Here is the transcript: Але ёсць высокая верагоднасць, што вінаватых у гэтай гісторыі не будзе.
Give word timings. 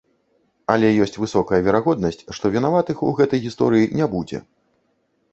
Але 0.75 0.87
ёсць 1.05 1.17
высокая 1.23 1.59
верагоднасць, 1.67 2.17
што 2.37 2.51
вінаватых 2.55 3.03
у 3.09 3.11
гэтай 3.19 3.43
гісторыі 3.43 3.91
не 4.01 4.07
будзе. 4.15 4.39